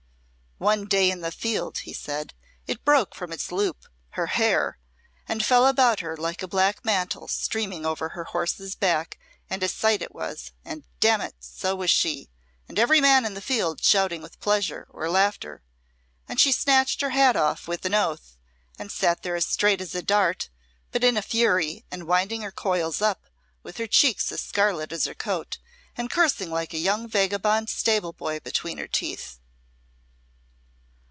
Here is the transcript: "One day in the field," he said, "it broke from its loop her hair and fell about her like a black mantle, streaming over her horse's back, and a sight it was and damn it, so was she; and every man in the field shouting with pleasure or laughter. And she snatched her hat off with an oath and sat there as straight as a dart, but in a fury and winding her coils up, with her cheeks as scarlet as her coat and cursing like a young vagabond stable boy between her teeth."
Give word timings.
"One 0.61 0.85
day 0.85 1.09
in 1.09 1.21
the 1.21 1.31
field," 1.31 1.79
he 1.79 1.91
said, 1.93 2.35
"it 2.67 2.85
broke 2.85 3.15
from 3.15 3.33
its 3.33 3.51
loop 3.51 3.87
her 4.11 4.27
hair 4.27 4.77
and 5.27 5.43
fell 5.43 5.65
about 5.65 6.01
her 6.01 6.15
like 6.15 6.43
a 6.43 6.47
black 6.47 6.85
mantle, 6.85 7.27
streaming 7.27 7.83
over 7.83 8.09
her 8.09 8.25
horse's 8.25 8.75
back, 8.75 9.17
and 9.49 9.63
a 9.63 9.67
sight 9.67 10.03
it 10.03 10.13
was 10.13 10.51
and 10.63 10.83
damn 10.99 11.19
it, 11.19 11.33
so 11.39 11.75
was 11.75 11.89
she; 11.89 12.29
and 12.69 12.77
every 12.77 13.01
man 13.01 13.25
in 13.25 13.33
the 13.33 13.41
field 13.41 13.83
shouting 13.83 14.21
with 14.21 14.39
pleasure 14.39 14.85
or 14.91 15.09
laughter. 15.09 15.63
And 16.29 16.39
she 16.39 16.51
snatched 16.51 17.01
her 17.01 17.09
hat 17.09 17.35
off 17.35 17.67
with 17.67 17.83
an 17.85 17.95
oath 17.95 18.37
and 18.77 18.91
sat 18.91 19.23
there 19.23 19.35
as 19.35 19.47
straight 19.47 19.81
as 19.81 19.95
a 19.95 20.03
dart, 20.03 20.51
but 20.91 21.03
in 21.03 21.17
a 21.17 21.23
fury 21.23 21.85
and 21.89 22.05
winding 22.05 22.43
her 22.43 22.51
coils 22.51 23.01
up, 23.01 23.25
with 23.63 23.77
her 23.77 23.87
cheeks 23.87 24.31
as 24.31 24.41
scarlet 24.41 24.91
as 24.91 25.05
her 25.05 25.15
coat 25.15 25.57
and 25.97 26.11
cursing 26.11 26.51
like 26.51 26.71
a 26.71 26.77
young 26.77 27.07
vagabond 27.07 27.67
stable 27.67 28.13
boy 28.13 28.39
between 28.39 28.77
her 28.77 28.87
teeth." 28.87 29.39